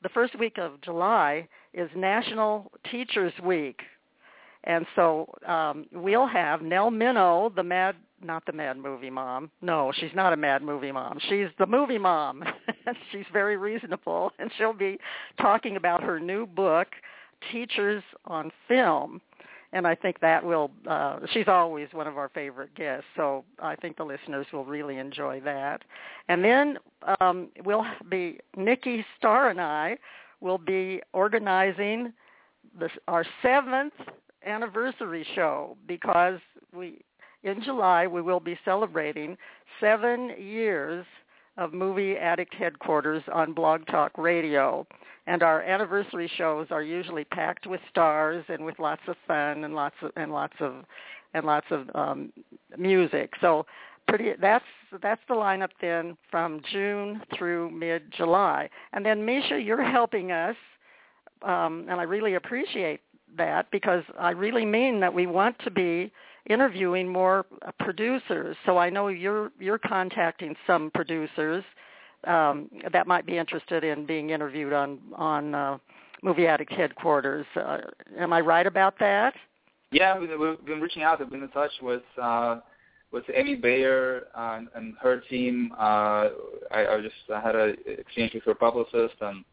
[0.03, 3.79] the first week of July is National Teachers Week,
[4.67, 9.51] and so um, we'll have Nell Minow, the Mad not the mad movie mom.
[9.61, 11.19] No, she's not a mad movie mom.
[11.29, 12.43] She's the movie mom.
[13.11, 14.97] she's very reasonable, and she'll be
[15.39, 16.87] talking about her new book,
[17.51, 19.21] Teachers on Film.
[19.73, 23.75] And I think that will, uh, she's always one of our favorite guests, so I
[23.75, 25.83] think the listeners will really enjoy that.
[26.29, 26.77] And then
[27.19, 29.97] um, we'll be, Nikki Starr and I
[30.39, 32.13] will be organizing
[32.79, 33.93] this, our seventh
[34.45, 36.39] anniversary show because
[36.73, 37.01] we
[37.43, 39.37] in July, we will be celebrating
[39.79, 41.05] seven years
[41.57, 44.85] of Movie Addict headquarters on Blog Talk Radio.
[45.27, 49.75] And our anniversary shows are usually packed with stars and with lots of fun and
[49.75, 50.85] lots of and lots of
[51.33, 52.31] and lots of um,
[52.77, 53.33] music.
[53.41, 53.65] So
[54.07, 54.65] pretty that's
[55.01, 58.69] that's the lineup then from June through mid July.
[58.93, 60.55] And then Misha, you're helping us
[61.43, 63.01] um, and I really appreciate
[63.37, 66.11] that because I really mean that we want to be
[66.49, 67.45] interviewing more
[67.79, 68.55] producers.
[68.65, 71.63] So I know you're you're contacting some producers
[72.25, 75.77] um, that might be interested in being interviewed on on uh,
[76.23, 77.45] Movie Addict headquarters.
[77.55, 77.79] Uh,
[78.17, 79.33] am I right about that?
[79.91, 81.19] Yeah, we, we've been reaching out.
[81.19, 82.59] We've been in touch with uh,
[83.11, 85.71] with Amy Bayer uh, and, and her team.
[85.77, 86.29] Uh,
[86.71, 89.43] I, I just I had a exchange with her publicist and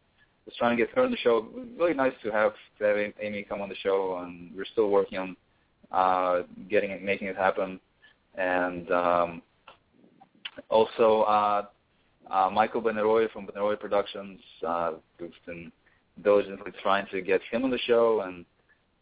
[0.47, 1.47] was trying to get her on the show.
[1.79, 5.19] Really nice to have to have Amy come on the show, and we're still working
[5.19, 5.37] on
[5.91, 7.81] uh, getting it, making it happen.
[8.37, 9.43] And um,
[10.69, 11.67] also uh,
[12.31, 15.71] uh, Michael Benaroya from Benaroya Productions, uh, who's been
[16.23, 18.45] diligently trying to get him on the show and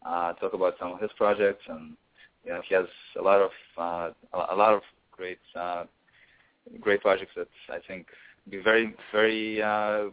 [0.05, 1.63] uh, talk about some of his projects.
[1.67, 1.95] And
[2.45, 2.85] you know, he has
[3.19, 5.85] a lot of uh, a lot of great uh,
[6.79, 8.07] great projects that I think
[8.49, 10.05] be very very uh,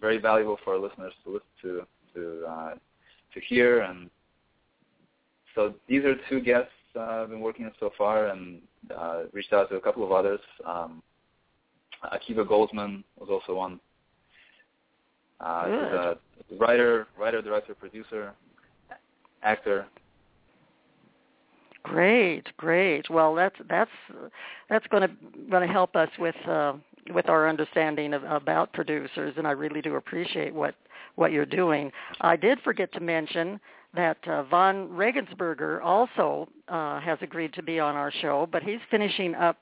[0.00, 2.74] very valuable for our listeners to listen to to uh,
[3.34, 4.10] to hear and
[5.54, 8.60] so these are two guests uh, I've been working with so far, and
[8.96, 10.40] uh, reached out to a couple of others.
[10.66, 11.02] Um,
[12.04, 13.80] Akiva Goldsman was also one.
[15.40, 16.14] Uh, a
[16.58, 18.32] writer, writer, director, producer,
[19.42, 19.86] actor.
[21.84, 23.08] Great, great.
[23.08, 23.90] Well, that's that's
[24.68, 25.14] that's going to
[25.48, 26.74] going to help us with uh,
[27.12, 30.74] with our understanding of, about producers, and I really do appreciate what
[31.14, 31.90] what you're doing.
[32.20, 33.58] I did forget to mention
[33.94, 38.78] that uh, Von Regensberger also uh, has agreed to be on our show, but he's
[38.90, 39.56] finishing up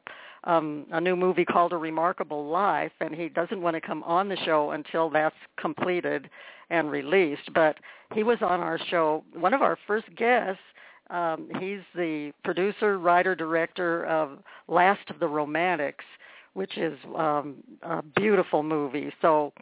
[0.45, 4.29] um, a new movie called A Remarkable Life, and he doesn't want to come on
[4.29, 6.29] the show until that's completed
[6.71, 7.53] and released.
[7.55, 7.79] But
[8.15, 10.61] he was on our show, one of our first guests.
[11.09, 16.05] Um, he's the producer, writer, director of Last of the Romantics,
[16.57, 19.13] which is um, a beautiful movie.
[19.21, 19.53] So,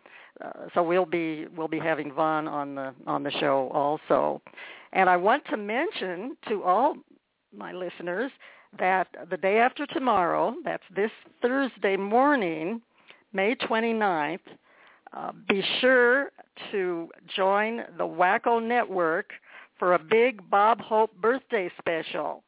[0.41, 4.41] uh, so we'll be we'll be having Vaughn on the on the show also.
[4.93, 6.95] And I want to mention to all
[7.53, 8.31] my listeners
[8.79, 11.11] that the day after tomorrow, that's this
[11.43, 12.81] Thursday morning,
[13.33, 14.39] May 29th,
[15.17, 16.31] uh, be sure
[16.71, 19.33] to join the Wacko Network
[19.81, 22.44] for a big Bob Hope birthday special.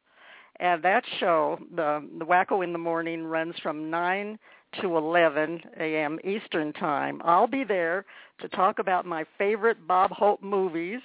[0.59, 4.39] And that show, the, the Wacko in the Morning, runs from 9
[4.81, 6.19] to 11 a.m.
[6.23, 7.21] Eastern Time.
[7.23, 8.05] I'll be there
[8.41, 10.99] to talk about my favorite Bob Hope movies,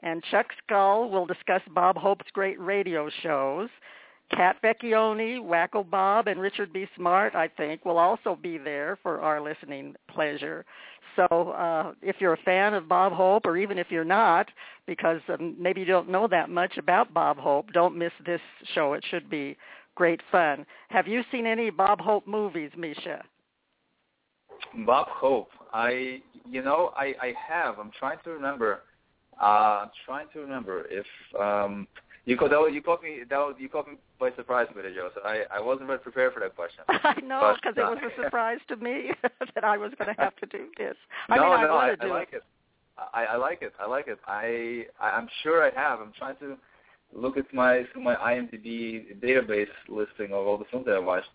[0.00, 3.68] and Chuck Skull will discuss Bob Hope's great radio shows.
[4.30, 6.86] Kat Vecchione, Wacko Bob, and Richard B.
[6.96, 10.64] Smart, I think, will also be there for our listening pleasure.
[11.16, 14.48] So uh, if you're a fan of Bob Hope, or even if you're not,
[14.86, 18.40] because um, maybe you don't know that much about Bob Hope, don't miss this
[18.74, 18.92] show.
[18.92, 19.56] It should be
[19.94, 20.64] great fun.
[20.90, 23.24] Have you seen any Bob Hope movies, Misha?
[24.86, 27.78] Bob Hope, I, you know, I, I have.
[27.78, 28.82] I'm trying to remember.
[29.40, 31.06] Uh, trying to remember if
[31.40, 31.86] um,
[32.28, 35.08] you caught that, you caught me that was, you caught me by surprise, Betty Jo.
[35.14, 36.84] So I I wasn't very prepared for that question.
[36.88, 39.12] I know because it was a surprise to me
[39.54, 40.94] that I was going to have to do this.
[41.30, 42.42] I no, mean, no, I I, want to I like it.
[43.14, 43.72] I, I like it.
[43.80, 44.18] I like it.
[44.26, 46.00] I, I I'm sure I have.
[46.00, 46.58] I'm trying to
[47.14, 51.28] look at my my IMDb database listing of all the films that I watched.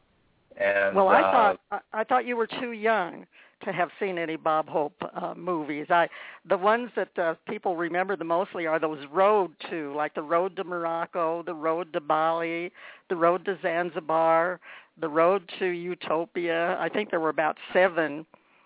[0.57, 3.25] And Well, I uh, thought I, I thought you were too young
[3.71, 5.87] have seen any Bob Hope uh, movies.
[5.89, 6.07] I
[6.47, 10.55] the ones that uh, people remember the mostly are those road to, like the Road
[10.57, 12.71] to Morocco, the Road to Bali,
[13.09, 14.59] the Road to Zanzibar,
[14.99, 16.77] the Road to Utopia.
[16.79, 18.25] I think there were about seven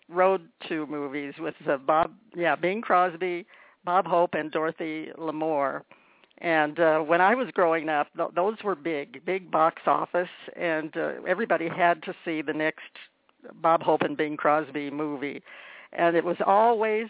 [0.10, 3.46] Road to movies with uh, Bob, yeah, Bing Crosby,
[3.84, 5.82] Bob Hope, and Dorothy Lamour.
[6.40, 10.96] And uh, when I was growing up, th- those were big, big box office, and
[10.96, 12.92] uh, everybody had to see the next
[13.62, 15.42] Bob Hope and Bing Crosby movie.
[15.94, 17.08] And it was always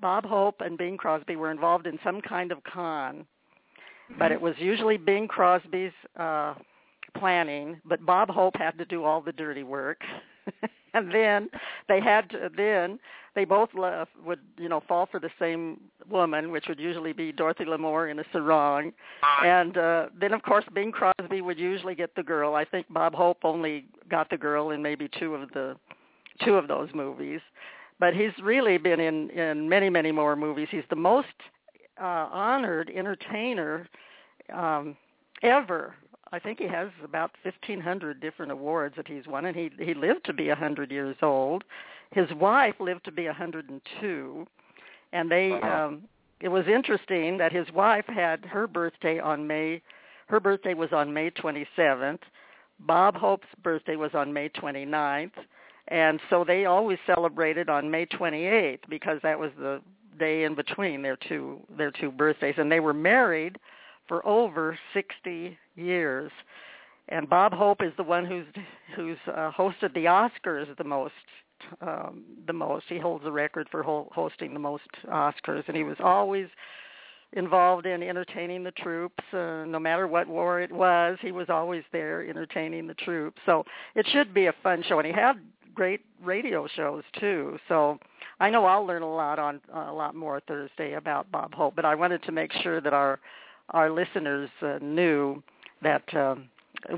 [0.00, 3.26] Bob Hope and Bing Crosby were involved in some kind of con,
[4.18, 6.54] but it was usually Bing Crosby's uh,
[7.18, 10.00] planning, but Bob Hope had to do all the dirty work.
[10.94, 11.48] and then
[11.88, 12.98] they had to then
[13.34, 17.30] they both left, would you know fall for the same woman, which would usually be
[17.30, 18.92] Dorothy Lamour in a sarong,
[19.44, 22.54] and uh, then of course Bing Crosby would usually get the girl.
[22.54, 25.76] I think Bob Hope only got the girl in maybe two of the
[26.44, 27.40] two of those movies,
[28.00, 30.68] but he's really been in in many many more movies.
[30.70, 31.28] He's the most
[32.00, 33.88] uh, honored entertainer
[34.52, 34.96] um,
[35.42, 35.94] ever.
[36.32, 40.24] I think he has about 1,500 different awards that he's won, and he he lived
[40.26, 41.64] to be 100 years old.
[42.12, 44.46] His wife lived to be 102,
[45.12, 45.50] and they.
[45.50, 45.86] Wow.
[45.86, 46.02] Um,
[46.40, 49.82] it was interesting that his wife had her birthday on May.
[50.28, 52.20] Her birthday was on May 27th.
[52.80, 55.32] Bob Hope's birthday was on May 29th,
[55.88, 59.82] and so they always celebrated on May 28th because that was the
[60.18, 63.58] day in between their two their two birthdays, and they were married
[64.08, 66.30] for over 60 years.
[67.08, 68.46] And Bob Hope is the one who's
[68.94, 71.12] who's uh, hosted the Oscars the most.
[71.82, 72.86] Um, the most.
[72.88, 76.46] He holds the record for ho- hosting the most Oscars, and he was always
[77.34, 79.22] involved in entertaining the troops.
[79.32, 83.40] Uh, no matter what war it was, he was always there entertaining the troops.
[83.46, 83.64] So
[83.94, 85.34] it should be a fun show, and he had
[85.74, 87.58] great radio shows too.
[87.68, 87.98] So
[88.40, 91.76] I know I'll learn a lot on uh, a lot more Thursday about Bob Hope,
[91.76, 93.20] but I wanted to make sure that our
[93.70, 95.42] our listeners uh, knew
[95.82, 96.48] that um,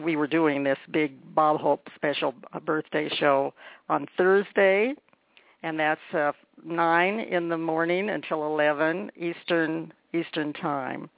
[0.04, 3.52] we were doing this big Bob Hope special birthday show
[3.88, 4.94] on Thursday,
[5.62, 6.32] and that's uh,
[6.64, 11.08] nine in the morning until eleven Eastern Eastern time.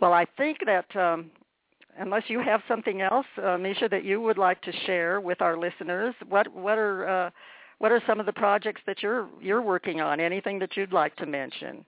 [0.00, 1.30] Well, I think that um,
[1.98, 5.58] unless you have something else, uh, Misha, that you would like to share with our
[5.58, 7.30] listeners, what what are uh,
[7.78, 10.20] what are some of the projects that you're you're working on?
[10.20, 11.84] Anything that you'd like to mention?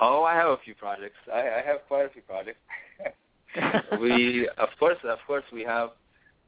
[0.00, 1.16] Oh, I have a few projects.
[1.32, 2.58] I, I have quite a few projects.
[4.00, 5.90] we, of course, of course, we have.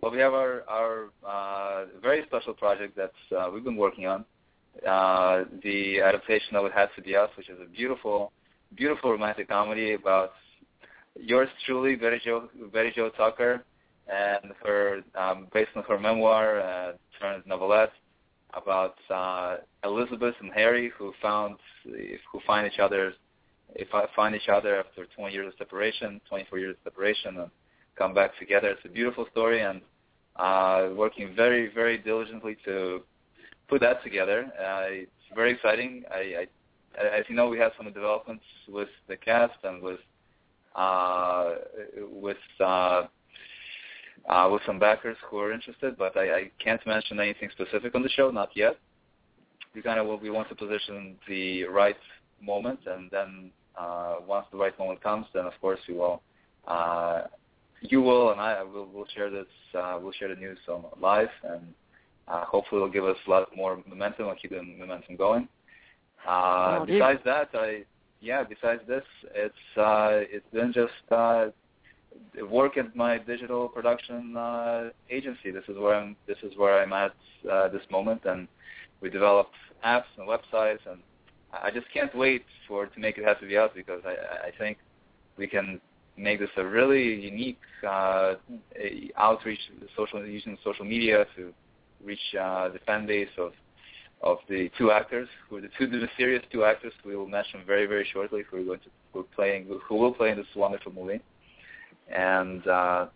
[0.01, 4.25] Well, we have our our uh, very special project that's uh, we've been working on.
[4.87, 8.33] Uh, the adaptation of It Has to Be Us, which is a beautiful,
[8.75, 10.33] beautiful romantic comedy about
[11.19, 13.65] yours truly, Betty Jo, Betty Jo Tucker,
[14.07, 17.93] and her um, based on her memoir uh, turned novelette
[18.55, 23.15] about uh, Elizabeth and Harry who found who find each other
[23.79, 27.51] if I find each other after 20 years of separation, 24 years of separation, and
[27.97, 28.69] come back together.
[28.71, 29.81] It's a beautiful story, and
[30.37, 33.03] uh, working very, very diligently to
[33.69, 34.47] put that together.
[34.59, 36.05] Uh, it's very exciting.
[36.11, 36.47] I,
[36.99, 40.01] I, as you know, we had some developments with the cast and with
[40.75, 41.55] uh,
[42.11, 43.05] with uh,
[44.29, 48.03] uh, with some backers who are interested, but I, I can't mention anything specific on
[48.03, 48.77] the show, not yet.
[49.75, 51.97] We kind of we want to position the right
[52.43, 56.23] moment, and then uh, once the right moment comes, then of course we will.
[56.67, 57.23] Uh,
[57.81, 59.47] you will and I will will share this.
[59.75, 61.63] Uh, we'll share the news on live, and
[62.29, 64.29] uh, hopefully it'll give us a lot more momentum.
[64.29, 65.49] I'll keep the momentum going.
[66.27, 67.85] Uh, Well, besides that, I
[68.21, 68.43] yeah.
[68.45, 69.05] Besides this,
[69.35, 71.49] it's uh, it's been just uh,
[72.51, 75.51] work at my digital production uh, agency.
[75.51, 76.17] This is where I'm.
[76.27, 77.15] This is where I'm at
[77.51, 78.49] uh, this moment, and
[79.01, 79.51] we develop
[79.85, 81.01] apps and websites, and
[81.63, 84.51] I just can't wait for to make it have to be out because I, I
[84.59, 84.79] think
[85.37, 85.81] we can
[86.17, 88.35] make this a really unique uh,
[89.17, 89.61] outreach,
[89.97, 91.53] social using social media to
[92.05, 93.53] reach uh, the fan base of
[94.23, 97.61] of the two actors, who are the two the mysterious two actors we will mention
[97.67, 100.47] very very shortly, who are going to who are playing who will play in this
[100.55, 101.21] wonderful movie,
[102.15, 103.07] and uh,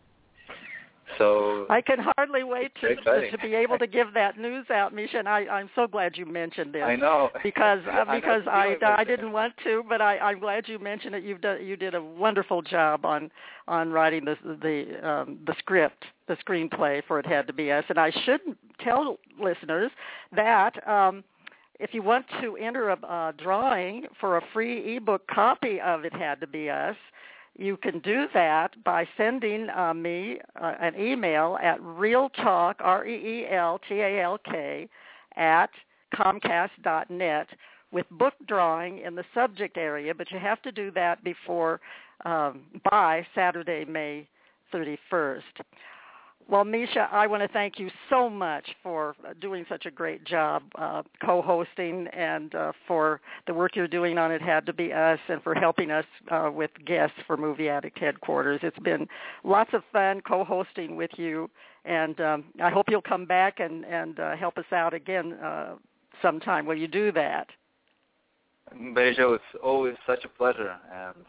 [1.18, 5.18] so I can hardly wait to to be able to give that news out, Misha.
[5.18, 6.82] And I, I'm so glad you mentioned it.
[6.82, 10.40] I know because uh, I because I feeling, I didn't want to, but I I'm
[10.40, 11.22] glad you mentioned it.
[11.22, 13.30] You've done you did a wonderful job on
[13.68, 17.84] on writing the the um, the script, the screenplay for It Had to Be Us.
[17.88, 18.40] And I should
[18.80, 19.90] tell listeners
[20.34, 20.86] that.
[20.88, 21.24] um
[21.82, 26.12] if you want to enter a, a drawing for a free ebook copy of It
[26.12, 26.94] Had to Be Us,
[27.56, 34.88] you can do that by sending uh, me uh, an email at reeltalk, R-E-E-L-T-A-L-K,
[35.36, 35.70] at
[36.14, 37.46] comcast.net
[37.92, 41.80] with book drawing in the subject area, but you have to do that before,
[42.24, 44.26] um, by Saturday, May
[44.72, 45.42] 31st.
[46.50, 50.24] Well, Misha, I want to thank you so much for uh, doing such a great
[50.24, 54.92] job uh, co-hosting and uh, for the work you're doing on It Had to Be
[54.92, 58.58] Us and for helping us uh, with guests for Movie Addict headquarters.
[58.64, 59.06] It's been
[59.44, 61.48] lots of fun co-hosting with you,
[61.84, 65.76] and um, I hope you'll come back and, and uh, help us out again uh,
[66.20, 66.66] sometime.
[66.66, 67.46] Will you do that?
[68.74, 71.24] Bejo, it's always such a pleasure, and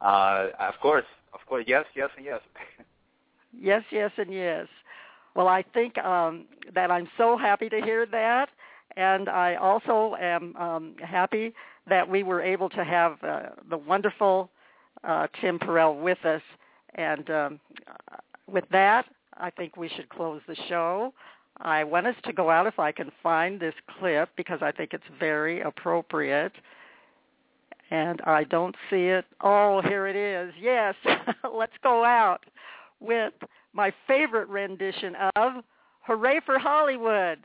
[0.00, 1.04] uh, of course,
[1.34, 2.40] of course, yes, yes, and yes.
[3.58, 4.66] Yes, yes, and yes.
[5.34, 8.48] Well, I think um, that I'm so happy to hear that,
[8.96, 11.54] and I also am um, happy
[11.88, 13.40] that we were able to have uh,
[13.70, 14.50] the wonderful
[15.04, 16.42] uh, Tim Perell with us.
[16.94, 17.60] And um,
[18.46, 19.06] with that,
[19.38, 21.14] I think we should close the show.
[21.60, 24.92] I want us to go out if I can find this clip because I think
[24.92, 26.52] it's very appropriate.
[27.90, 29.24] And I don't see it.
[29.42, 30.54] Oh, here it is.
[30.60, 30.94] Yes,
[31.54, 32.44] let's go out
[33.02, 33.34] with
[33.72, 35.52] my favorite rendition of
[36.00, 37.38] Hooray for Hollywood.